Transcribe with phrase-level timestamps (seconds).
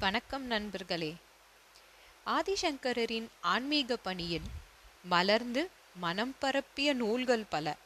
[0.00, 1.14] வணக்கம் நண்பர்களே.
[2.26, 4.42] ஆதிசங்கரரின் ஆன்மீக பணியில்
[5.02, 7.76] மலர்ந்து மனம் பரப்பிய நூல்கள் பல.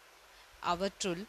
[0.60, 1.24] அவற்றுள்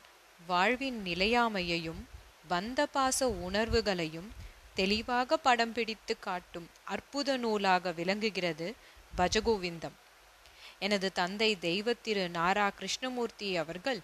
[0.48, 2.02] வாழ்வின் நிலையாமையையும்
[2.50, 4.30] பந்த பாச உணர்வுகளையும்
[4.74, 8.76] தெளிவாக படம் பிடித்து காட்டும் அற்புத நூலாக விளங்குகிறது
[9.18, 9.98] பஜகோவிந்தம்.
[10.80, 14.00] எனது தந்தை தெய்வத்திரு நாரா கிருஷ்ணமூர்த்தி அவர்கள்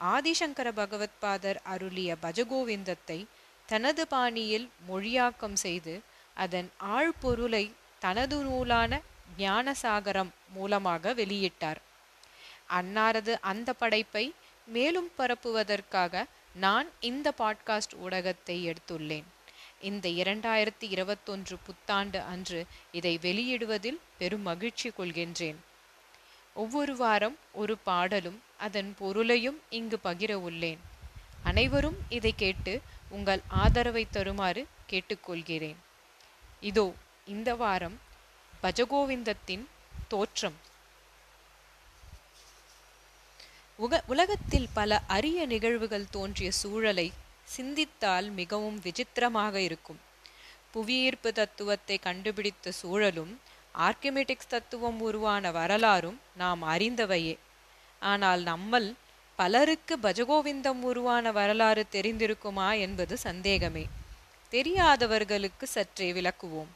[0.00, 3.24] ஆதிசங்கர பகவத்பாதர் அருளிய பஜகோவிந்தத்தை
[3.66, 6.00] தனது பாணியில் மொழியாக்கம் செய்து
[6.40, 7.64] அதன் ஆழ்பொருளை
[7.98, 9.00] தனது நூலான
[9.38, 11.80] ஞானசாகரம் மூலமாக வெளியிட்டார்.
[12.68, 14.34] அன்னாரது அந்த படைப்பை
[14.66, 19.24] மேலும் பரப்புவதற்காக நான் இந்த பாட்காஸ்ட் ஊடகத்தை எடுத்துள்ளேன்.
[19.80, 25.56] இந்த இரண்டாயிரத்தி இருபத்தொன்று புத்தாண்டு அன்று இதை வெளியிடுவதில் பெரும் மகிழ்ச்சி கொள்கின்றேன்.
[26.54, 30.80] ஒவ்வொரு வாரம் ஒரு பாடலும் அதன் பொருளையும் இங்கு பகிர உள்ளேன்.
[31.42, 35.80] அனைவரும் இதை கேட்டு உங்கள் ஆதரவை தருமாறு கேட்டுக்கொள்கிறேன்.
[36.62, 36.92] இதோ
[37.26, 37.96] இந்த வாரம்
[38.62, 39.64] பஜகோவிந்தத்தின்
[40.08, 40.56] தோற்றம்.
[43.78, 47.12] உக உலகத்தில் பல அரிய நிகழ்வுகள் தோன்றிய சூழலை
[47.44, 50.00] சிந்தித்தால் மிகவும் விசித்திரமாக இருக்கும்.
[50.70, 53.32] புவியீர்ப்பு தத்துவத்தை கண்டுபிடித்த சூழலும்
[53.78, 57.38] ஆர்கிமெட்டிக்ஸ் தத்துவம் உருவான வரலாறும் நாம் அறிந்தவையே.
[58.02, 58.94] ஆனால் நம்மள்
[59.36, 63.84] பலருக்கு பஜகோவிந்தம் உருவான வரலாறு தெரிந்திருக்குமா என்பது சந்தேகமே.
[64.50, 66.70] தெரியாதவர்களுக்கு சற்றே விளக்குவோம்.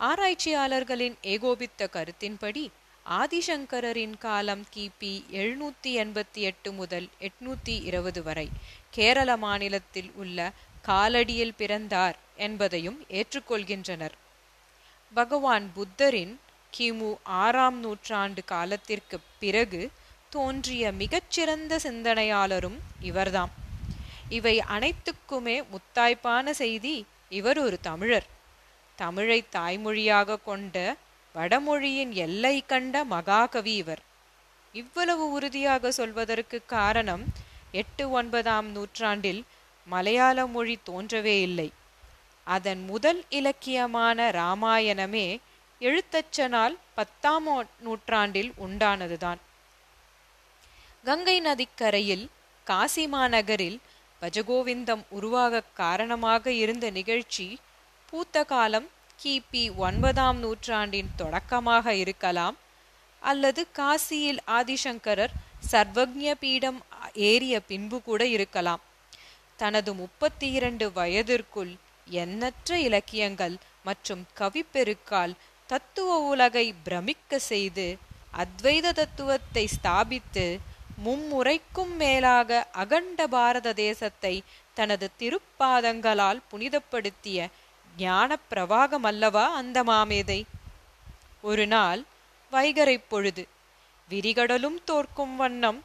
[0.00, 2.70] ஆராய்ச்சியாளர்களின் ஏகோபித்த கருத்தின்படி
[3.06, 8.48] ஆதிசங்கரின் காலம் கிபி எழுநூத்தி எண்பத்தி எட்டு முதல் எட்நூத்தி இருபது வரை
[8.90, 10.52] கேரள மாநிலத்தில் உள்ள
[10.86, 14.12] காலடியில் பிறந்தார் என்பதையும் ஏற்றுக்கொள்கின்றனர்.
[15.14, 16.40] பகவான் புத்தரின்
[16.78, 19.90] கிமு ஆறாம் நூற்றாண்டு காலத்திற்கு பிறகு
[20.30, 23.54] தோன்றிய மிகச்சிறந்த சிந்தனையாளரும் இவர்தாம்.
[24.28, 27.06] இவை அனைத்துக்குமே முத்தாய்ப்பான செய்தி.
[27.28, 28.26] இவர் ஒரு தமிழர்.
[28.96, 30.96] தமிழை தாய்மொழியாக கொண்ட
[31.34, 34.02] வடமொழியின் எல்லை கண்ட மகாகவி இவர்.
[34.72, 37.24] இவ்வளவு உறுதியாக சொல்வதற்கு காரணம்
[37.72, 39.44] எட்டு ஒன்பதாம் நூற்றாண்டில்
[39.86, 41.72] மலையாள மொழி தோன்றவே இல்லை.
[42.44, 45.38] அதன் முதல் இலக்கியமான இராமாயணமே
[45.80, 49.36] எழுத்தச்சனால் பத்தாம் நூற்றாண்டில் உண்டானதுதான்.
[51.04, 52.28] கங்கை நதிக்கரையில்
[52.64, 53.78] காசி மாநகரில்
[54.22, 57.58] பஜகோவிந்தம் உருவாக காரணமாக இருந்த நிகழ்ச்சி
[58.10, 58.88] பூத்த காலம்
[59.22, 62.56] கிபி ஒன்பதாம் நூற்றாண்டின் தொடக்கமாக இருக்கலாம்
[63.22, 65.34] அல்லது காசியில் ஆதிசங்கரர்
[65.72, 66.78] சர்வக்ஞ பீடம்
[67.12, 68.82] ஏறிய பின்பு கூட இருக்கலாம்.
[69.56, 71.72] தனது முப்பத்தி இரண்டு வயதிற்குள்
[72.06, 75.34] எண்ணற்ற இலக்கியங்கள் மற்றும் கவிப்பெருக்கால்
[75.66, 77.86] தத்துவ உலகை பிரமிக்க செய்து
[78.36, 80.46] அத்வைத தத்துவத்தை ஸ்தாபித்து
[81.04, 84.34] மும்முறைக்கும் மேலாக அகண்ட பாரத தேசத்தை
[84.74, 87.48] தனது திருப்பாதங்களால் புனிதப்படுத்திய
[87.96, 90.40] ஞான பிரவாகம் அல்லவா அந்த மாமேதை.
[91.42, 92.00] ஒரு நாள்
[92.52, 93.44] வைகரை பொழுது
[94.08, 95.80] விரிகடலும் தோற்கும் வண்ணம்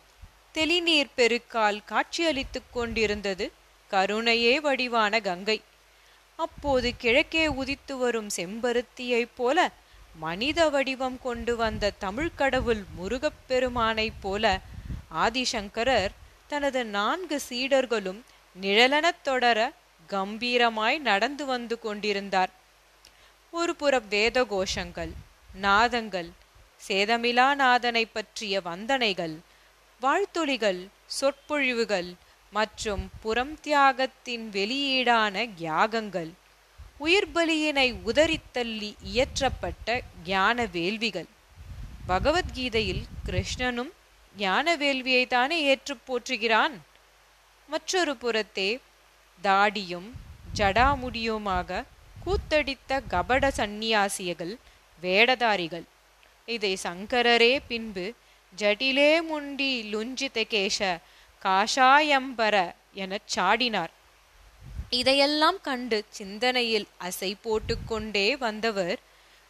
[0.55, 3.45] தெளிநீர் பெருக்கால் காட்சியளித்துக் கொண்டிருந்தது
[3.91, 5.57] கருணையே வடிவான கங்கை.
[6.39, 9.57] அப்போது கிழக்கே உதித்து வரும் செம்பருத்தியைப் போல
[10.15, 14.45] மனித வடிவம் கொண்டு வந்த தமிழ்கடவுள் முருகப்பெருமானைப் போல
[15.13, 16.13] ஆதிசங்கரர்
[16.47, 18.21] தனது நான்கு சீடர்களும்
[18.55, 19.71] நிழலனத் தொடர
[20.09, 22.51] கம்பீரமாய் நடந்து வந்து கொண்டிருந்தார்.
[23.53, 25.11] ஒரு புறம் வேத கோஷங்கள்
[25.61, 26.29] நாதங்கள்
[26.87, 29.35] சேதமிலா நாதனை பற்றிய வந்தனைகள்
[30.01, 32.09] வாழ்த்துளிகள் சொற்பொழிவுகள்
[32.53, 36.31] மற்றும் புறம் தியாகத்தின் வெளியீடான யாகங்கள்
[36.99, 41.29] உயிர்பலியினை உதறித்தள்ளி இயற்றப்பட்ட ஞான வேள்விகள்
[42.07, 43.91] பகவத்கீதையில் கிருஷ்ணனும்
[44.37, 46.75] ஞான வேள்வியை தானே ஏற்று போற்றுகிறான்?
[47.69, 48.79] மற்றொரு புறத்தே
[49.43, 50.09] தாடியும்
[50.55, 51.83] ஜடாமுடியுமாக
[52.25, 54.57] கூத்தடித்த கபட சந்நியாசிகள்
[55.01, 55.83] வேடதாரிகள்.
[56.45, 58.13] இதை சங்கரரே பின்பு
[58.57, 60.99] ஜடிலே முண்டி லுஞ்சித கேஷ
[61.41, 62.55] காஷாயம்பர
[62.93, 63.91] எனச் சாடினார்.
[64.89, 68.99] இதையெல்லாம் கண்டு சிந்தனையில் அசை போட்டுக்கொண்டே வந்தவர்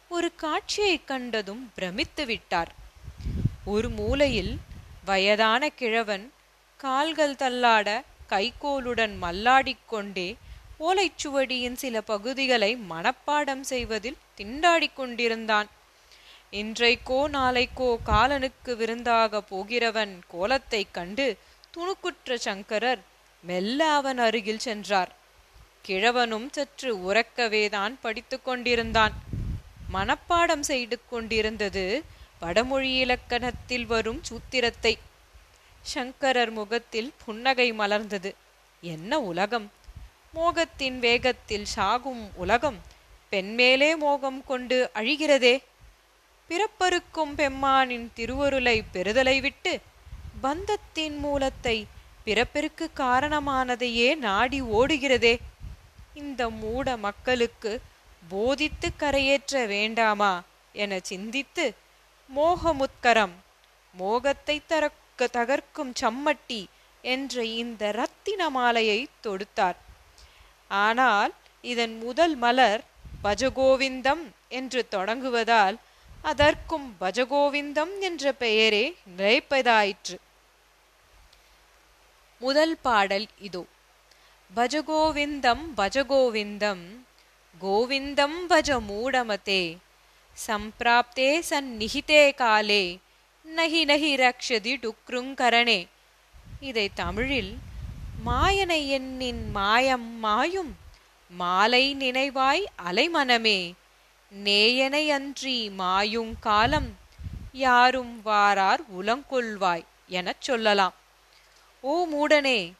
[0.08, 2.72] ஒரு காட்சியை கண்டதும் பிரமித்து விட்டார்
[3.64, 4.58] ஒரு மூலையில்
[5.04, 6.32] வயதான கிழவன்
[6.76, 10.36] கால்கள் தள்ளாட கைகோலுடன் மல்லாடிக்கொண்டே
[10.80, 15.68] ஓலைச்சுவடியின் சில பகுதிகளை மனப்பாடம் செய்வதில் திண்டாடிக் கொண்டிருந்தான்.
[16.52, 21.36] இன்றைக்கோ நாளைக்கோ காலனுக்கு விருந்தாக போகிறவன் கோலத்தைக் கண்டு
[21.76, 23.02] துணுக்குற்ற சங்கரர்
[23.42, 25.16] மெல்ல அவன் அருகில் சென்றார்.
[25.86, 29.12] கிழவனும் சற்று உறக்கவேதான் படித்து கொண்டிருந்தான்.
[29.94, 32.04] மனப்பாடம் செய்து கொண்டிருந்தது
[32.44, 34.98] வடமொழி இலக்கணத்தில் வரும் சூத்திரத்தை
[35.82, 38.34] சங்கரர் முகத்தில் புன்னகை மலர்ந்தது.
[38.80, 39.72] என்ன உலகம்?
[40.34, 42.78] மோகத்தின் வேகத்தில் சாகும் உலகம்
[43.30, 45.62] பெண்மேலே மோகம் கொண்டு அழிகிறதே.
[46.48, 49.80] பிறப்பருக்கும் பெம்மானின் திருவருளை பெறுதலை விட்டு
[50.42, 51.86] பந்தத்தின் மூலத்தை
[52.26, 55.36] பிறப்பிற்கு காரணமானதையே நாடி ஓடுகிறதே.
[56.14, 57.80] இந்த மூட மக்களுக்கு
[58.28, 60.42] போதித்து கரையேற்ற வேண்டாமா?
[60.72, 61.74] என சிந்தித்து
[62.36, 63.34] மோகமுத்கரம்.
[63.92, 66.64] மோகத்தை தரக்க தகர்க்கும் சம்மட்டி
[67.02, 69.76] என்ற இந்த ரத்தின மாலையை தொடுத்தார்.
[70.68, 72.84] ஆனால் இதன் முதல் மலர்
[73.24, 75.76] பஜகோவிந்தம் என்று தொடங்குவதால்
[76.22, 80.16] அதற்கும் பஜகோவிந்தம் என்ற பெயரே நிலைப்பதாயிற்று.
[82.38, 83.64] முதல் பாடல் இதோ.
[84.56, 86.84] பஜகோவிந்தம் பஜகோவிந்தம்
[87.60, 89.76] கோவிந்தம் பஜ மூடமதே.
[90.36, 92.98] சம்பிராப்தே சந்நிகிதே காலே
[93.46, 95.88] நஹி நஹி ரக்ஷதி டுக்ருங்கரணே
[96.60, 97.58] இதை தமிழில்
[98.26, 100.76] மாயனை எண்ணின் மாயம் மாயும்
[101.30, 103.74] மாலை நினைவாய் அலைமனமே
[104.32, 106.96] நேயனை அன்றி மாயுங் காலம்
[107.52, 110.94] யாரும் வாரார் உலங்கொள்வாய் எனச் சொல்லலாம்.
[111.80, 112.72] ஓ மூடனே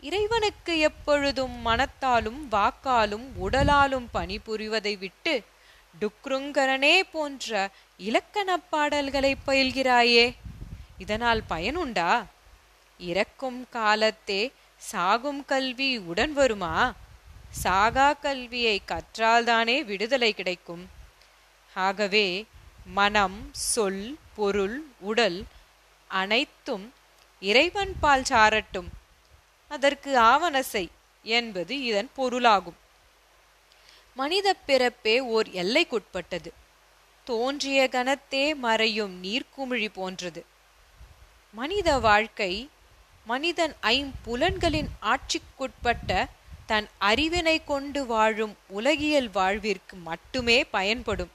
[0.00, 5.44] இறைவனுக்கு எப்பொழுதும் மனத்தாலும் வாக்காலும் உடலாலும் பணிபுரிவதை விட்டு
[6.00, 10.34] டுக்ருங்கரனே போன்ற இலக்கணப் பாடல்களை பயில்கிறாயே.
[10.98, 12.24] இதனால் பயனுண்டா?
[12.98, 16.94] இறக்கும் காலத்தே சாகும் கல்வி உடன் வருமா?
[17.64, 20.90] சாகா கல்வியை கற்றால்தானே விடுதலை கிடைக்கும்.
[21.74, 22.46] ஆகவே
[22.86, 25.44] மனம் சொல் பொருள் உடல்
[26.08, 26.94] அனைத்தும்
[27.40, 28.88] இறைவன் பால் சாரட்டும்.
[29.68, 30.88] அதற்கு ஆவணசை
[31.22, 32.80] என்பது இதன் பொருளாகும்.
[34.14, 36.50] மனித பிறப்பே ஓர் எல்லைக்குட்பட்டது.
[37.24, 40.44] தோன்றிய கணத்தே மறையும் நீர்க்குமிழி போன்றது.
[41.52, 42.68] மனித வாழ்க்கை
[43.24, 46.24] மனிதன் ஐம்புலன்களின் ஆட்சிக்குட்பட்ட
[46.66, 51.30] தன் அறிவினை கொண்டு வாழும் உலகியல் வாழ்விற்கு மட்டுமே பயன்படும்.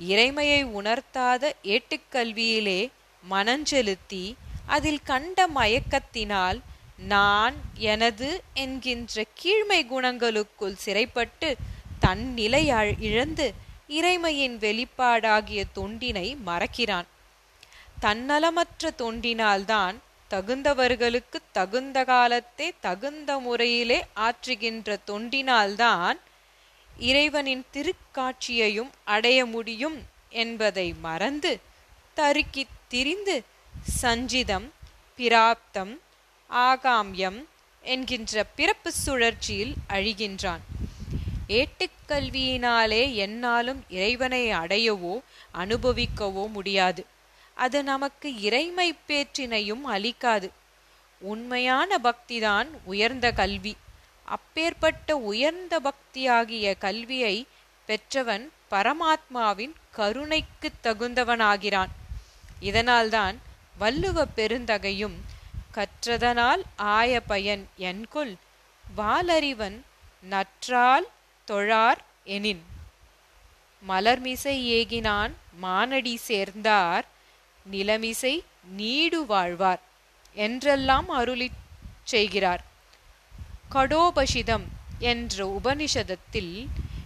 [0.00, 2.90] இறைமையை உணர்த்தாத ஏட்டுக்கல்வியிலே
[3.30, 4.24] மனஞ்செலுத்தி
[4.66, 6.58] அதில் கண்ட மயக்கத்தினால்
[6.98, 11.56] நான் எனது என்கின்ற கீழ்மை குணங்களுக்குள் சிறைப்பட்டு
[11.98, 12.66] தன் நிலை
[12.98, 13.54] இழந்து
[13.88, 17.06] இறைமையின் வெளிப்பாடாகிய தொண்டினை மறக்கிறான்.
[18.00, 19.96] தன்னலமற்ற தொண்டினால்தான்
[20.30, 26.18] தகுந்தவர்களுக்கு தகுந்த காலத்தே தகுந்த முறையிலே ஆற்றுகின்ற தொண்டினால்தான்
[26.98, 31.60] இறைவனின் திருக்காட்சியையும் அடைய முடியும் என்பதை மறந்து
[32.16, 33.42] தருக்கித் திரிந்து
[34.02, 34.70] சஞ்சிதம்
[35.16, 36.00] பிராப்தம்
[36.50, 37.44] ஆகாமியம்
[37.80, 40.60] என்கின்ற பிறப்பு சுழற்சியில் அழிகின்றான்.
[41.48, 45.20] ஏட்டுக்கல்வியினாலே என்னாலும் இறைவனை அடையவோ
[45.54, 47.06] அனுபவிக்கவோ முடியாது.
[47.54, 50.50] அது நமக்கு இறைமை பேற்றினையும் அளிக்காது.
[51.18, 53.76] உண்மையான பக்திதான் உயர்ந்த கல்வி.
[54.24, 57.46] அப்பேற்பட்ட உயர்ந்த பக்தியாகிய கல்வியை
[57.86, 61.88] பெற்றவன் பரமாத்மாவின் கருணைக்கு தகுந்தவனாகிறான்.
[62.60, 63.38] இதனால்தான்
[63.80, 65.16] வள்ளுவ பெருந்தகையும்
[65.76, 68.32] கற்றதனால் ஆய பயன் என்குள்
[68.96, 69.76] வாலறிவன்
[70.22, 71.06] நற்றால்
[71.48, 72.62] தொழார் எனின்.
[73.82, 75.32] மலர்மிசை ஏகினான்
[75.62, 77.06] மானடி சேர்ந்தார்
[77.66, 78.34] நிலமிசை
[78.76, 79.82] நீடு வாழ்வார்
[80.36, 81.60] என்றெல்லாம் அருளிச்
[82.04, 82.64] செய்கிறார்.
[83.74, 84.66] கடோபஷிதம்
[85.10, 86.54] என்ற உபனிஷதத்தில்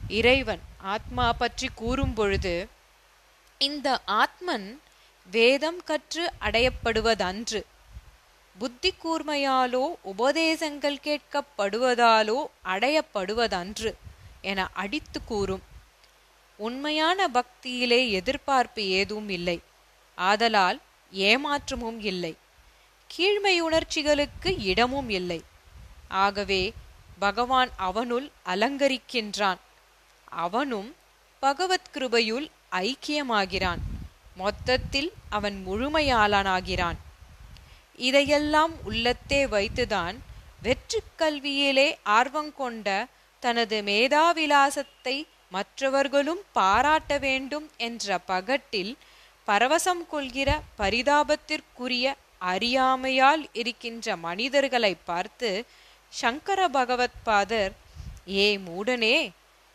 [0.09, 0.63] இறைவன்
[0.95, 2.55] ஆத்மா பற்றி கூறும் பொழுது
[3.61, 4.69] இந்த ஆத்மன்
[5.31, 7.61] வேதம் கற்று அடையப்படுவதன்று
[8.61, 9.85] புத்தி கூர்மையாலோ
[10.19, 13.95] உபதேசங்கள் கேட்கப்படுவதாலோ அடையப்படுவதன்று
[14.41, 15.63] என அடித்து கூறும்.
[16.57, 19.61] உண்மையான பக்தியிலே எதிர்பார்ப்பு ஏதும் இல்லை.
[20.15, 20.81] ஆதலால்
[21.13, 22.37] ஏமாற்றமும் இல்லை.
[23.07, 25.43] கீழ்மை உணர்ச்சிகளுக்கு இடமும் இல்லை.
[26.09, 26.73] ஆகவே
[27.19, 29.61] பகவான் அவனுள் அலங்கரிக்கின்றான்.
[30.25, 30.95] அவனும்
[31.41, 33.83] பகவத் கிருபையுள் ஐக்கியமாகிறான்.
[34.35, 36.97] மொத்தத்தில் அவன் முழுமையாளனாகிறான்.
[38.01, 40.17] இதையெல்லாம் உள்ளத்தே வைத்துதான்
[40.63, 42.89] வெற்று கல்வியிலே ஆர்வம் கொண்ட
[43.43, 45.17] தனது மேதாவிலாசத்தை
[45.49, 48.93] மற்றவர்களும் பாராட்ட வேண்டும் என்ற பகட்டில்
[49.49, 52.07] பரவசம் கொள்கிற பரிதாபத்திற்குரிய
[52.45, 55.51] அறியாமையால் இருக்கின்ற மனிதர்களை பார்த்து
[56.13, 57.73] சங்கர பகவத்பாதர்
[58.37, 59.17] ஏ மூடனே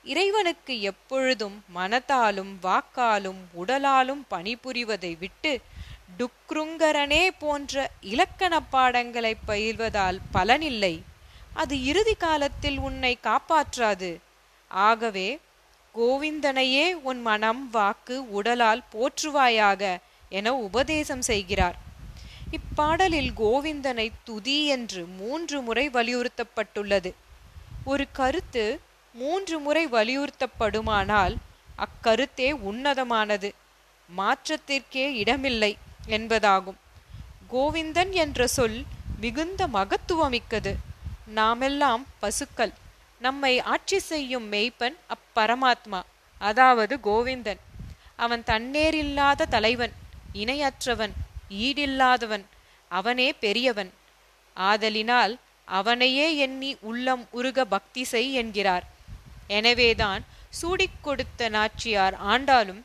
[0.06, 5.54] இறைவனுக்கு எப்பொழுதும் மனத்தாலும் வாக்காலும் உடலாலும் பணிபுரிவதை விட்டு
[6.20, 11.02] டுக்ருங்கரனே போன்ற இலக்கண பாடங்களை பயில்வதால் பலனில்லை.
[11.54, 14.20] அது இறுதி காலத்தில் உன்னை காப்பாற்றாது.
[14.68, 15.40] ஆகவே
[15.96, 19.98] கோவிந்தனையே உன் மனம் வாக்கு உடலால் போற்றுவாயாக
[20.30, 21.78] என உபதேசம் செய்கிறார்.
[22.52, 27.14] இப்பாடலில் கோவிந்தனை துதி என்று மூன்று முறை வலியுறுத்தப்பட்டுள்ளது.
[27.86, 28.80] ஒரு கருத்து
[29.14, 31.36] மூன்று முறை வலியுறுத்தப்படுமானால்
[31.78, 33.52] அக்கருத்தே உன்னதமானது.
[34.18, 35.78] மாற்றத்திற்கே இடமில்லை.
[36.08, 36.78] என்பதாகும்.
[37.52, 38.84] கோவிந்தன் என்ற சொல்
[39.20, 40.76] மிகுந்த மகத்துவமிக்கது.
[41.28, 42.74] நாமெல்லாம் பசுக்கள்.
[43.20, 46.02] நம்மை ஆட்சி செய்யும் மெய்ப்பன் அப்பரமாத்மா
[46.38, 47.60] அதாவது கோவிந்தன்.
[48.16, 49.94] அவன் தன்னேரில்லாத தலைவன்
[50.34, 51.12] இணையற்றவன்
[51.50, 52.46] ஈடில்லாதவன்
[52.88, 53.94] அவனே பெரியவன்.
[54.54, 58.86] ஆதலினால் அவனையே எண்ணி உள்ளம் உருக பக்தி செய் என்கிறார்.
[59.48, 62.82] எனவேதான் சூடிக் கொடுத்த நாச்சியார் ஆண்டாலும்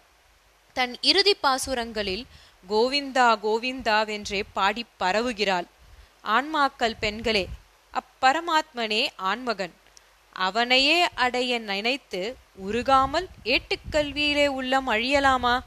[0.73, 2.27] தன் இறுதி பாசுரங்களில்
[2.69, 5.67] கோவிந்தா கோவிந்தாவென்றே பாடி பரவுகிறாள்.
[6.25, 7.49] ஆன்மாக்கள் பெண்களே
[7.95, 9.73] அப்பரமாத்மனே ஆண்மகன்.
[10.33, 12.37] அவனையே அடைய நினைத்து
[12.69, 15.59] உருகாமல் ஏட்டுக்கல்வியிலே உள்ளம் அழியலாமா?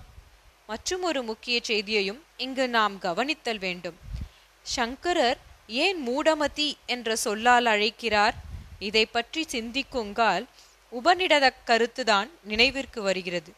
[0.67, 3.97] மற்றும் ஒரு முக்கிய செய்தியையும் இங்கு நாம் கவனித்தல் வேண்டும்.
[4.61, 8.33] சங்கரர் ஏன் மூடமதி என்ற சொல்லால் அழைக்கிறார்?
[8.79, 10.45] இதை பற்றி சிந்திக்குங்கால்
[10.91, 13.53] உபநிடத கருத்துதான் நினைவிற்கு வருகிறது.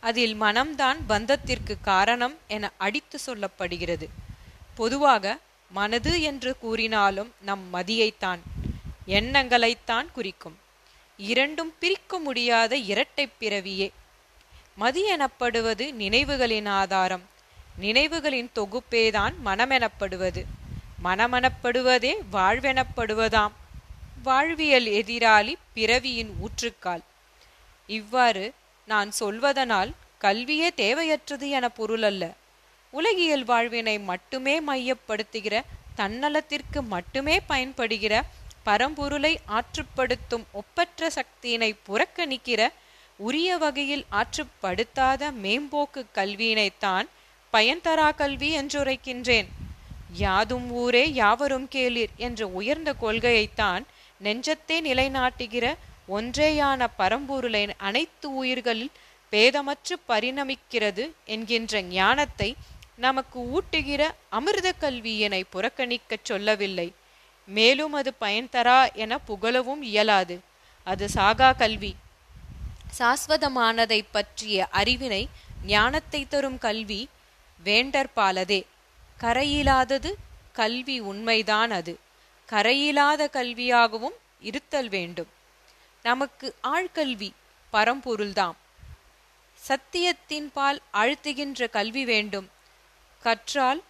[0.00, 4.08] அதில் மனம்தான் பந்தத்திற்கு காரணம் என அடித்து சொல்லப்படுகிறது.
[4.74, 5.38] பொதுவாக
[5.70, 8.38] மனது என்று கூறினாலும் நம் மதியைத்தான்
[9.06, 10.58] எண்ணங்களைத்தான் குறிக்கும்.
[11.16, 13.90] இரண்டும் பிரிக்க முடியாத இரட்டை பிறவியே.
[14.74, 17.22] மதி எனப்படுவது நினைவுகளின் ஆதாரம்.
[17.80, 20.44] நினைவுகளின் தொகுப்பேதான் மனமெனப்படுவது.
[21.04, 23.52] மனமெனப்படுவதே வாழ்வெனப்படுவதாம்.
[24.22, 27.00] வாழ்வியல் எதிராளி பிறவியின் ஊற்றுக்கால்.
[27.86, 28.52] இவ்வாறு
[28.92, 32.24] நான் சொல்வதனால் கல்வியே தேவையற்றது என பொருளல்ல.
[32.92, 35.54] உலகியல் வாழ்வினை மட்டுமே மையப்படுத்துகிற
[35.96, 38.14] தன்னலத்திற்கு மட்டுமே பயன்படுகிற
[38.66, 42.60] பரம்பொருளை ஆற்றுப்படுத்தும் ஒப்பற்ற சக்தியினை புறக்கணிக்கிற
[43.20, 47.06] உரிய வகையில் ஆற்றுப்படுத்தாத மேம்போக்கு கல்வியினைத்தான்
[47.52, 49.48] பயன்தரா கல்வி என்றுரைக்கின்றேன்.
[50.24, 53.84] யாதும் ஊரே யாவரும் கேளிர் என்ற உயர்ந்த கொள்கையைத்தான்
[54.20, 55.66] நெஞ்சத்தே நிலைநாட்டுகிற
[56.10, 58.92] ஒன்றேயான பரம்பொருளை அனைத்து உயிர்களில்
[59.32, 62.56] பேதமற்று பரிணமிக்கிறது என்கின்ற ஞானத்தை
[62.96, 66.88] நமக்கு ஊட்டுகிற அமிர்த கல்வியினை புறக்கணிக்கச் சொல்லவில்லை.
[67.48, 70.36] மேலும் அது பயன் தரா என புகழவும் இயலாது.
[70.86, 71.92] அது சாகா கல்வி.
[72.98, 75.22] சாஸ்வதமானதை பற்றிய அறிவினை
[75.66, 77.00] ஞானத்தை தரும் கல்வி
[77.64, 78.60] வேண்டற்பாலதே
[79.20, 80.10] கரையிலாதது
[80.52, 81.94] கல்வி உண்மைதான் அது.
[82.48, 85.30] கரையிலாத கல்வியாகவும் இருத்தல் வேண்டும்.
[86.02, 87.30] நமக்கு ஆழ்கல்வி
[87.72, 88.54] பரம்பொருள்தாம்.
[89.68, 92.50] சத்தியத்தின்பால் அழுத்துகின்ற கல்வி வேண்டும்.
[93.22, 93.82] கற்றால்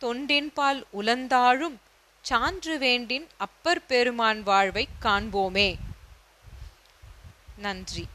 [0.00, 1.76] தொண்டின்பால் உலந்தாழும்
[2.22, 5.76] சான்று வேண்டின் அப்பர் பெருமான் வாழ்வை காண்போமே.
[7.56, 8.06] நன்றி.